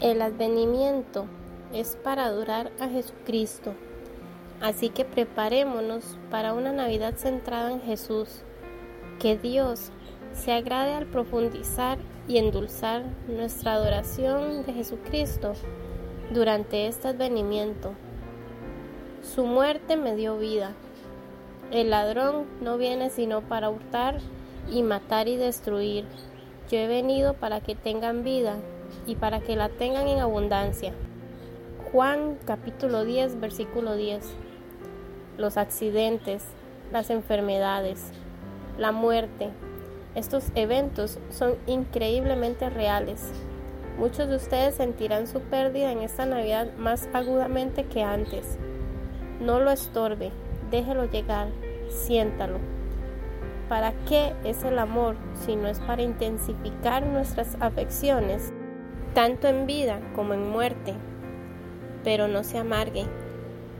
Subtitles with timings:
[0.00, 1.26] El advenimiento
[1.74, 3.74] es para adorar a Jesucristo,
[4.62, 8.40] así que preparémonos para una Navidad centrada en Jesús.
[9.18, 9.90] Que Dios
[10.32, 15.52] se agrade al profundizar y endulzar nuestra adoración de Jesucristo
[16.32, 17.92] durante este advenimiento.
[19.20, 20.72] Su muerte me dio vida.
[21.72, 24.18] El ladrón no viene sino para hurtar
[24.72, 26.06] y matar y destruir.
[26.70, 28.56] Yo he venido para que tengan vida
[29.06, 30.92] y para que la tengan en abundancia.
[31.92, 34.24] Juan capítulo 10 versículo 10.
[35.38, 36.44] Los accidentes,
[36.92, 38.12] las enfermedades,
[38.78, 39.50] la muerte,
[40.14, 43.32] estos eventos son increíblemente reales.
[43.98, 48.58] Muchos de ustedes sentirán su pérdida en esta Navidad más agudamente que antes.
[49.40, 50.32] No lo estorbe,
[50.70, 51.48] déjelo llegar,
[51.88, 52.58] siéntalo.
[53.68, 55.16] ¿Para qué es el amor
[55.46, 58.52] si no es para intensificar nuestras afecciones,
[59.14, 60.94] tanto en vida como en muerte?
[62.04, 63.04] Pero no se amargue.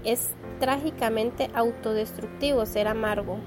[0.05, 3.39] Es trágicamente autodestructivo ser amargo.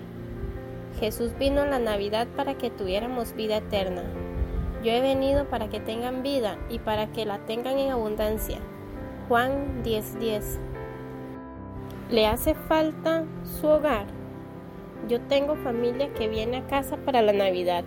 [1.00, 4.04] Jesús vino en la Navidad para que tuviéramos vida eterna.
[4.84, 8.60] Yo he venido para que tengan vida y para que la tengan en abundancia.
[9.30, 10.60] Juan 10:10
[12.10, 13.24] ¿Le hace falta
[13.60, 14.06] su hogar?
[15.08, 17.84] Yo tengo familia que viene a casa para la Navidad.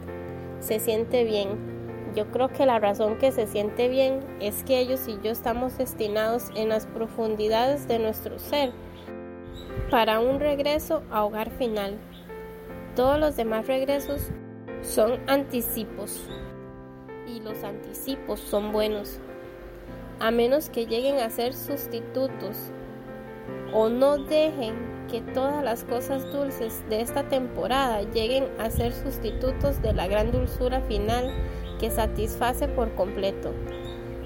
[0.61, 1.76] Se siente bien.
[2.15, 5.77] Yo creo que la razón que se siente bien es que ellos y yo estamos
[5.77, 8.73] destinados en las profundidades de nuestro ser
[9.91, 11.99] para un regreso a hogar final.
[12.95, 14.31] Todos los demás regresos
[14.83, 16.23] son anticipos
[17.27, 19.19] y los anticipos son buenos,
[20.21, 22.73] a menos que lleguen a ser sustitutos
[23.73, 29.81] o no dejen que todas las cosas dulces de esta temporada lleguen a ser sustitutos
[29.83, 31.33] de la gran dulzura final
[31.79, 33.53] que satisface por completo.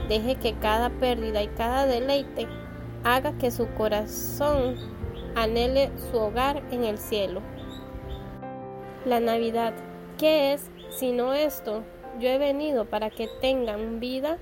[0.08, 2.48] Deje que cada pérdida y cada deleite
[3.04, 4.76] haga que su corazón
[5.34, 7.40] anhele su hogar en el cielo.
[9.04, 9.72] La Navidad,
[10.18, 11.82] ¿qué es sino esto?
[12.18, 14.38] Yo he venido para que tengan vida.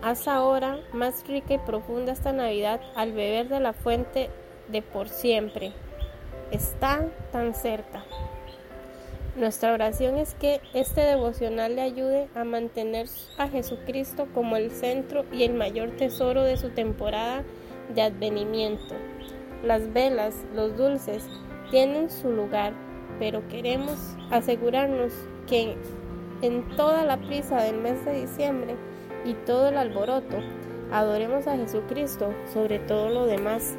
[0.00, 4.30] Haz ahora más rica y profunda esta Navidad al beber de la fuente
[4.68, 5.72] de por siempre.
[6.50, 8.04] Está tan cerca.
[9.38, 13.06] Nuestra oración es que este devocional le ayude a mantener
[13.38, 17.44] a Jesucristo como el centro y el mayor tesoro de su temporada
[17.94, 18.94] de advenimiento.
[19.62, 21.24] Las velas, los dulces,
[21.70, 22.72] tienen su lugar
[23.18, 23.98] pero queremos
[24.30, 25.12] asegurarnos
[25.46, 25.76] que
[26.42, 28.76] en toda la prisa del mes de diciembre
[29.24, 30.38] y todo el alboroto,
[30.92, 33.76] adoremos a Jesucristo sobre todo lo demás.